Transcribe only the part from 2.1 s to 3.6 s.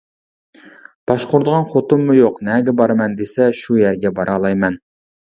يوق، نەگە بارىمەن دېسە